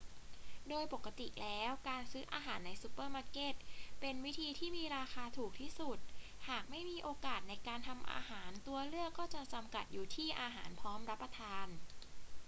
[0.69, 3.55] โดยปกติแล้ว การซื้ออาหารในซูเปอร์มาร์เก็ต
[4.01, 5.99] เป็นวิธีที่มีราคาถูกที่สุด
[6.49, 11.67] หากไม่มีโอกาสในการทำอาหาร ตัวเลือกก็จะจำกัดอยู่ที่อาหารพร้อมรับประทาน